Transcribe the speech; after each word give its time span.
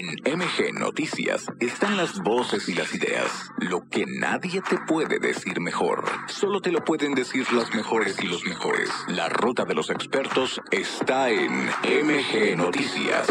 En 0.00 0.38
MG 0.38 0.72
Noticias 0.72 1.44
están 1.60 1.98
las 1.98 2.22
voces 2.22 2.70
y 2.70 2.74
las 2.74 2.94
ideas. 2.94 3.50
Lo 3.58 3.86
que 3.86 4.06
nadie 4.06 4.62
te 4.62 4.78
puede 4.78 5.18
decir 5.18 5.60
mejor. 5.60 6.04
Solo 6.26 6.62
te 6.62 6.72
lo 6.72 6.82
pueden 6.82 7.12
decir 7.12 7.52
las 7.52 7.74
mejores 7.74 8.18
y 8.22 8.26
los 8.26 8.46
mejores. 8.46 8.88
La 9.08 9.28
ruta 9.28 9.66
de 9.66 9.74
los 9.74 9.90
expertos 9.90 10.58
está 10.70 11.28
en 11.28 11.66
MG 11.66 12.56
Noticias. 12.56 13.26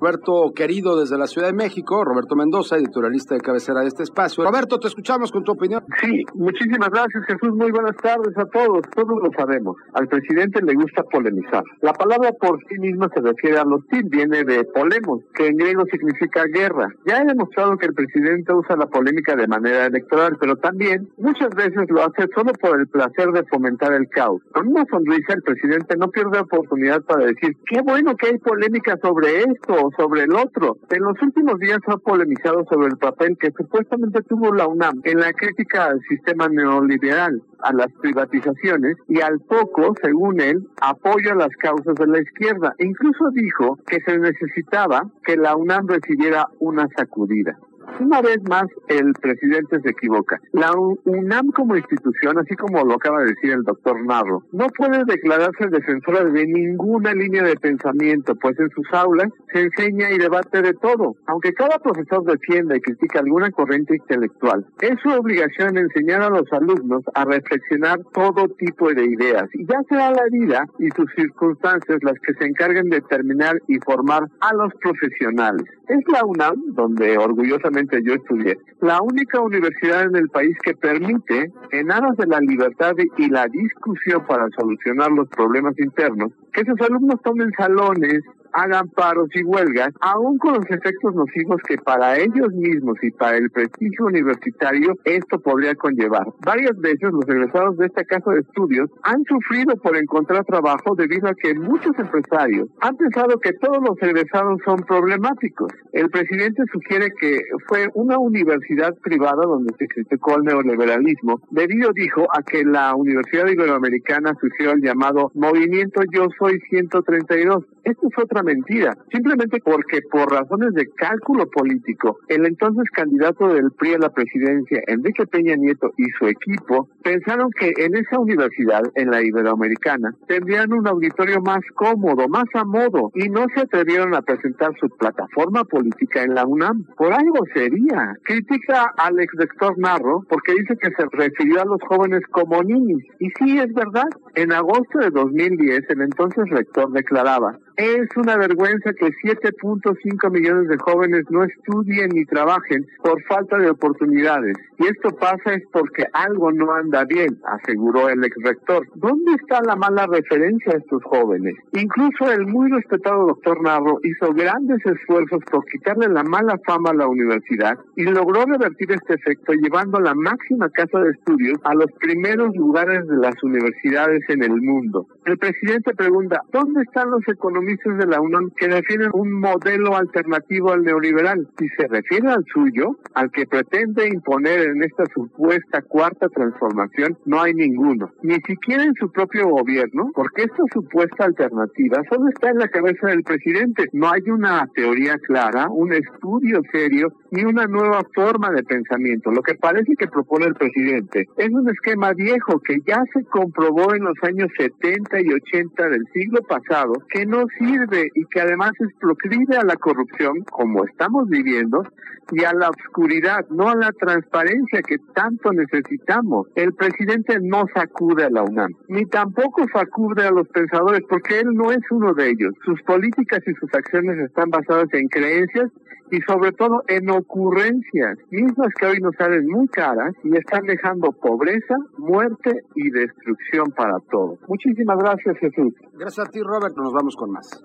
Roberto 0.00 0.52
querido 0.54 1.00
desde 1.00 1.18
la 1.18 1.26
Ciudad 1.26 1.48
de 1.48 1.54
México, 1.54 2.04
Roberto 2.04 2.36
Mendoza, 2.36 2.76
editorialista 2.76 3.34
de 3.34 3.40
cabecera 3.40 3.80
de 3.80 3.88
este 3.88 4.04
espacio. 4.04 4.44
Roberto, 4.44 4.78
te 4.78 4.86
escuchamos 4.86 5.32
con 5.32 5.42
tu 5.42 5.52
opinión. 5.52 5.82
Sí, 6.00 6.22
muchísimas 6.34 6.90
gracias 6.90 7.24
Jesús, 7.26 7.54
muy 7.56 7.72
buenas 7.72 7.96
tardes 7.96 8.36
a 8.36 8.44
todos. 8.44 8.82
Todos 8.94 9.18
lo 9.22 9.30
sabemos, 9.36 9.76
al 9.94 10.06
presidente 10.06 10.62
le 10.62 10.74
gusta 10.74 11.02
polemizar. 11.02 11.64
La 11.80 11.92
palabra 11.92 12.30
por 12.40 12.60
sí 12.68 12.78
misma 12.78 13.08
se 13.12 13.20
refiere 13.20 13.58
a 13.58 13.64
los 13.64 13.78
hostil, 13.78 14.04
viene 14.10 14.44
de 14.44 14.64
polemos, 14.64 15.22
que 15.34 15.46
en 15.46 15.56
griego 15.56 15.84
significa 15.90 16.44
guerra. 16.52 16.88
Ya 17.06 17.18
he 17.18 17.24
demostrado 17.24 17.76
que 17.76 17.86
el 17.86 17.94
presidente 17.94 18.52
usa 18.54 18.76
la 18.76 18.86
polémica 18.86 19.36
de 19.36 19.46
manera 19.46 19.86
electoral, 19.86 20.36
pero 20.40 20.56
también 20.56 21.08
muchas 21.16 21.50
veces 21.50 21.88
lo 21.88 22.02
hace 22.02 22.28
solo 22.34 22.52
por 22.60 22.78
el 22.78 22.86
placer 22.88 23.28
de 23.32 23.44
fomentar 23.44 23.92
el 23.92 24.08
caos. 24.08 24.42
Con 24.52 24.68
una 24.68 24.84
sonrisa 24.90 25.34
el 25.34 25.42
presidente 25.42 25.96
no 25.96 26.08
pierde 26.08 26.40
oportunidad 26.40 27.02
para 27.02 27.26
decir, 27.26 27.56
qué 27.66 27.80
bueno 27.82 28.16
que 28.16 28.28
hay 28.28 28.38
polémica 28.38 28.96
sobre 29.02 29.40
esto 29.40 29.87
sobre 29.96 30.22
el 30.22 30.32
otro. 30.34 30.76
En 30.90 31.02
los 31.02 31.20
últimos 31.22 31.58
días 31.58 31.78
ha 31.86 31.96
polemizado 31.96 32.64
sobre 32.68 32.88
el 32.88 32.96
papel 32.96 33.36
que 33.38 33.50
supuestamente 33.56 34.22
tuvo 34.22 34.52
la 34.52 34.66
UNAM 34.66 35.00
en 35.04 35.20
la 35.20 35.32
crítica 35.32 35.86
al 35.86 36.00
sistema 36.08 36.48
neoliberal, 36.48 37.42
a 37.60 37.72
las 37.72 37.88
privatizaciones 38.00 38.96
y 39.08 39.20
al 39.20 39.40
poco, 39.40 39.94
según 40.02 40.40
él, 40.40 40.68
apoyo 40.80 41.34
las 41.34 41.54
causas 41.58 41.94
de 41.94 42.06
la 42.06 42.20
izquierda. 42.20 42.74
Incluso 42.78 43.30
dijo 43.32 43.78
que 43.86 44.00
se 44.00 44.18
necesitaba 44.18 45.02
que 45.24 45.36
la 45.36 45.56
UNAM 45.56 45.86
recibiera 45.88 46.46
una 46.58 46.86
sacudida. 46.96 47.56
Una 48.00 48.20
vez 48.22 48.38
más, 48.48 48.66
el 48.86 49.12
presidente 49.14 49.80
se 49.80 49.90
equivoca. 49.90 50.40
La 50.52 50.72
UNAM 51.04 51.50
como 51.50 51.76
institución, 51.76 52.38
así 52.38 52.54
como 52.54 52.84
lo 52.84 52.94
acaba 52.94 53.20
de 53.22 53.30
decir 53.30 53.50
el 53.50 53.64
doctor 53.64 54.04
Narro, 54.06 54.44
no 54.52 54.68
puede 54.68 55.04
declararse 55.04 55.66
defensora 55.68 56.24
de 56.24 56.46
ninguna 56.46 57.12
línea 57.12 57.42
de 57.42 57.56
pensamiento, 57.56 58.36
pues 58.36 58.58
en 58.60 58.70
sus 58.70 58.86
aulas 58.92 59.28
se 59.52 59.62
enseña 59.62 60.12
y 60.12 60.18
debate 60.18 60.62
de 60.62 60.74
todo. 60.74 61.16
Aunque 61.26 61.52
cada 61.54 61.78
profesor 61.78 62.24
defienda 62.24 62.76
y 62.76 62.80
critica 62.80 63.18
alguna 63.18 63.50
corriente 63.50 63.96
intelectual, 63.96 64.64
es 64.80 64.98
su 65.02 65.10
obligación 65.10 65.76
enseñar 65.76 66.22
a 66.22 66.30
los 66.30 66.52
alumnos 66.52 67.02
a 67.14 67.24
reflexionar 67.24 67.98
todo 68.12 68.48
tipo 68.58 68.92
de 68.94 69.04
ideas. 69.06 69.48
Y 69.54 69.66
ya 69.66 69.80
será 69.88 70.12
la 70.12 70.24
vida 70.30 70.64
y 70.78 70.88
sus 70.90 71.10
circunstancias 71.16 71.98
las 72.02 72.14
que 72.20 72.34
se 72.34 72.44
encarguen 72.46 72.90
de 72.90 73.00
determinar 73.00 73.60
y 73.66 73.78
formar 73.80 74.24
a 74.40 74.54
los 74.54 74.72
profesionales. 74.74 75.64
Es 75.88 76.04
la 76.12 76.24
UNAM, 76.24 76.74
donde 76.74 77.16
orgullosamente 77.16 77.87
yo 78.04 78.14
estudié, 78.14 78.58
la 78.80 79.00
única 79.02 79.40
universidad 79.40 80.02
en 80.02 80.16
el 80.16 80.28
país 80.28 80.56
que 80.62 80.74
permite, 80.74 81.50
en 81.72 81.90
aras 81.90 82.16
de 82.16 82.26
la 82.26 82.40
libertad 82.40 82.92
y 83.16 83.28
la 83.28 83.46
discusión 83.46 84.24
para 84.26 84.48
solucionar 84.56 85.10
los 85.10 85.28
problemas 85.28 85.78
internos, 85.78 86.32
que 86.52 86.64
sus 86.64 86.80
alumnos 86.80 87.20
tomen 87.22 87.50
salones, 87.56 88.20
hagan 88.52 88.88
paros 88.88 89.28
y 89.34 89.44
huelgas, 89.44 89.90
aún 90.00 90.38
con 90.38 90.54
los 90.54 90.64
efectos 90.70 91.14
nocivos 91.14 91.60
que 91.66 91.78
para 91.78 92.18
ellos 92.18 92.52
mismos 92.52 92.96
y 93.02 93.10
para 93.10 93.36
el 93.36 93.50
prestigio 93.50 94.06
universitario 94.06 94.94
esto 95.04 95.38
podría 95.40 95.74
conllevar. 95.74 96.26
Varias 96.44 96.76
veces 96.78 97.10
los 97.12 97.28
egresados 97.28 97.76
de 97.76 97.86
esta 97.86 98.04
casa 98.04 98.30
de 98.32 98.40
estudios 98.40 98.90
han 99.02 99.22
sufrido 99.24 99.76
por 99.76 99.96
encontrar 99.96 100.44
trabajo 100.44 100.94
debido 100.96 101.28
a 101.28 101.34
que 101.34 101.54
muchos 101.54 101.92
empresarios 101.98 102.68
han 102.80 102.96
pensado 102.96 103.38
que 103.38 103.52
todos 103.54 103.78
los 103.82 104.00
egresados 104.02 104.60
son 104.64 104.78
problemáticos. 104.80 105.72
El 105.92 106.10
presidente 106.10 106.62
sugiere 106.72 107.08
que 107.20 107.40
fue 107.66 107.88
una 107.94 108.18
universidad 108.18 108.94
privada 109.02 109.44
donde 109.44 109.74
se 109.78 109.86
criticó 109.86 110.36
el 110.36 110.44
neoliberalismo, 110.44 111.40
debido, 111.50 111.92
dijo, 111.92 112.26
a 112.32 112.42
que 112.42 112.64
la 112.64 112.94
Universidad 112.94 113.46
Iberoamericana 113.46 114.34
surgió 114.40 114.72
el 114.72 114.82
llamado 114.82 115.30
Movimiento 115.34 116.00
Yo 116.12 116.26
Soy 116.38 116.58
132. 116.70 117.64
Esto 117.84 118.08
es 118.08 118.24
otra 118.24 118.37
mentira, 118.42 118.96
simplemente 119.12 119.58
porque 119.64 120.00
por 120.10 120.30
razones 120.30 120.72
de 120.74 120.86
cálculo 120.96 121.46
político, 121.50 122.18
el 122.28 122.46
entonces 122.46 122.84
candidato 122.92 123.48
del 123.48 123.70
PRI 123.72 123.94
a 123.94 123.98
la 123.98 124.10
presidencia, 124.10 124.80
Enrique 124.86 125.26
Peña 125.26 125.56
Nieto 125.56 125.92
y 125.96 126.04
su 126.18 126.26
equipo, 126.26 126.88
pensaron 127.02 127.50
que 127.58 127.72
en 127.76 127.96
esa 127.96 128.18
universidad, 128.18 128.82
en 128.94 129.10
la 129.10 129.22
Iberoamericana, 129.22 130.12
tendrían 130.26 130.72
un 130.72 130.86
auditorio 130.86 131.40
más 131.40 131.60
cómodo, 131.74 132.28
más 132.28 132.46
a 132.54 132.64
modo, 132.64 133.10
y 133.14 133.28
no 133.28 133.46
se 133.54 133.62
atrevieron 133.62 134.14
a 134.14 134.22
presentar 134.22 134.72
su 134.80 134.88
plataforma 134.96 135.64
política 135.64 136.22
en 136.22 136.34
la 136.34 136.46
UNAM. 136.46 136.84
Por 136.96 137.12
algo 137.12 137.44
sería. 137.54 138.14
Critica 138.24 138.92
al 138.96 139.18
ex 139.20 139.32
rector 139.36 139.78
Narro 139.78 140.24
porque 140.28 140.54
dice 140.54 140.76
que 140.80 140.90
se 140.90 141.04
refirió 141.12 141.62
a 141.62 141.64
los 141.64 141.80
jóvenes 141.88 142.20
como 142.30 142.62
niños. 142.62 143.00
Y 143.18 143.28
sí, 143.38 143.58
es 143.58 143.72
verdad. 143.72 144.08
En 144.34 144.52
agosto 144.52 144.98
de 144.98 145.10
2010, 145.10 145.80
el 145.88 146.02
entonces 146.02 146.44
rector 146.50 146.90
declaraba, 146.92 147.58
es 147.78 148.08
una 148.16 148.36
vergüenza 148.36 148.92
que 148.92 149.06
7.5 149.06 150.32
millones 150.32 150.68
de 150.68 150.78
jóvenes 150.78 151.22
no 151.30 151.44
estudien 151.44 152.08
ni 152.12 152.24
trabajen 152.24 152.84
por 153.04 153.22
falta 153.22 153.56
de 153.56 153.70
oportunidades. 153.70 154.56
Y 154.78 154.86
esto 154.86 155.10
pasa 155.10 155.54
es 155.54 155.62
porque 155.72 156.04
algo 156.12 156.50
no 156.50 156.72
anda 156.72 157.04
bien, 157.04 157.38
aseguró 157.44 158.08
el 158.08 158.24
ex 158.24 158.34
rector. 158.42 158.84
¿Dónde 158.96 159.32
está 159.34 159.62
la 159.62 159.76
mala 159.76 160.08
referencia 160.08 160.72
a 160.72 160.78
estos 160.78 161.04
jóvenes? 161.04 161.54
Incluso 161.72 162.32
el 162.32 162.48
muy 162.48 162.68
respetado 162.68 163.28
doctor 163.28 163.62
Narro 163.62 164.00
hizo 164.02 164.34
grandes 164.34 164.84
esfuerzos 164.84 165.44
por 165.48 165.64
quitarle 165.66 166.08
la 166.08 166.24
mala 166.24 166.58
fama 166.66 166.90
a 166.90 166.94
la 166.94 167.06
universidad 167.06 167.78
y 167.94 168.02
logró 168.02 168.44
revertir 168.44 168.90
este 168.90 169.14
efecto 169.14 169.52
llevando 169.52 170.00
la 170.00 170.14
máxima 170.16 170.68
casa 170.70 170.98
de 170.98 171.10
estudios 171.10 171.60
a 171.62 171.74
los 171.74 171.92
primeros 172.00 172.56
lugares 172.56 173.06
de 173.06 173.18
las 173.18 173.40
universidades 173.44 174.22
en 174.30 174.42
el 174.42 174.60
mundo. 174.60 175.06
El 175.26 175.38
presidente 175.38 175.94
pregunta, 175.94 176.42
¿dónde 176.50 176.82
están 176.82 177.10
los 177.10 177.22
economistas? 177.28 177.67
De 177.76 178.06
la 178.06 178.20
UNAM 178.20 178.50
que 178.56 178.66
definen 178.66 179.10
un 179.12 179.40
modelo 179.40 179.94
alternativo 179.94 180.72
al 180.72 180.82
neoliberal. 180.82 181.46
Si 181.58 181.68
se 181.76 181.86
refiere 181.86 182.28
al 182.28 182.44
suyo, 182.52 182.96
al 183.14 183.30
que 183.30 183.46
pretende 183.46 184.08
imponer 184.08 184.60
en 184.60 184.82
esta 184.82 185.04
supuesta 185.12 185.82
cuarta 185.82 186.28
transformación, 186.28 187.18
no 187.26 187.42
hay 187.42 187.52
ninguno. 187.52 188.10
Ni 188.22 188.36
siquiera 188.46 188.84
en 188.84 188.94
su 188.94 189.10
propio 189.12 189.48
gobierno, 189.48 190.10
porque 190.14 190.44
esta 190.44 190.62
supuesta 190.72 191.24
alternativa 191.24 192.00
solo 192.08 192.28
está 192.28 192.50
en 192.50 192.58
la 192.58 192.68
cabeza 192.68 193.08
del 193.08 193.22
presidente. 193.22 193.84
No 193.92 194.10
hay 194.10 194.22
una 194.30 194.66
teoría 194.74 195.16
clara, 195.26 195.66
un 195.70 195.92
estudio 195.92 196.60
serio, 196.72 197.12
ni 197.30 197.44
una 197.44 197.66
nueva 197.66 198.00
forma 198.14 198.50
de 198.50 198.62
pensamiento. 198.62 199.30
Lo 199.30 199.42
que 199.42 199.54
parece 199.56 199.92
que 199.98 200.08
propone 200.08 200.46
el 200.46 200.54
presidente 200.54 201.28
es 201.36 201.50
un 201.50 201.68
esquema 201.68 202.12
viejo 202.14 202.60
que 202.60 202.76
ya 202.86 203.02
se 203.12 203.24
comprobó 203.24 203.94
en 203.94 204.04
los 204.04 204.16
años 204.22 204.48
70 204.56 205.20
y 205.20 205.32
80 205.32 205.88
del 205.88 206.04
siglo 206.14 206.40
pasado, 206.48 206.94
que 207.10 207.26
no 207.26 207.44
sirve 207.58 208.08
y 208.14 208.24
que 208.26 208.40
además 208.40 208.72
es 208.80 208.94
proclive 209.00 209.56
a 209.56 209.64
la 209.64 209.76
corrupción, 209.76 210.44
como 210.50 210.84
estamos 210.84 211.28
viviendo, 211.28 211.82
y 212.30 212.44
a 212.44 212.52
la 212.52 212.68
oscuridad, 212.68 213.46
no 213.50 213.68
a 213.68 213.76
la 213.76 213.92
transparencia 213.92 214.82
que 214.82 214.98
tanto 215.14 215.52
necesitamos. 215.52 216.46
El 216.54 216.74
presidente 216.74 217.38
no 217.40 217.64
sacude 217.74 218.24
a 218.24 218.30
la 218.30 218.42
UNAM, 218.42 218.72
ni 218.88 219.06
tampoco 219.06 219.66
sacude 219.72 220.26
a 220.26 220.30
los 220.30 220.46
pensadores, 220.48 221.02
porque 221.08 221.40
él 221.40 221.54
no 221.54 221.72
es 221.72 221.80
uno 221.90 222.12
de 222.14 222.30
ellos. 222.30 222.54
Sus 222.64 222.82
políticas 222.82 223.40
y 223.46 223.54
sus 223.54 223.72
acciones 223.74 224.18
están 224.18 224.50
basadas 224.50 224.88
en 224.92 225.08
creencias 225.08 225.70
y 226.10 226.20
sobre 226.22 226.52
todo 226.52 226.82
en 226.88 227.10
ocurrencias, 227.10 228.18
mismas 228.30 228.68
que 228.78 228.86
hoy 228.86 228.98
nos 229.00 229.14
salen 229.16 229.46
muy 229.46 229.68
caras 229.68 230.14
y 230.24 230.36
están 230.36 230.64
dejando 230.64 231.12
pobreza, 231.12 231.76
muerte 231.96 232.62
y 232.74 232.90
destrucción 232.90 233.70
para 233.76 233.98
todos. 234.10 234.38
Muchísimas 234.48 234.98
gracias, 234.98 235.36
Jesús. 235.38 235.74
Gracias 235.94 236.26
a 236.26 236.30
ti, 236.30 236.40
Robert. 236.40 236.76
Nos 236.76 236.92
vamos 236.92 237.16
con 237.16 237.30
más. 237.30 237.62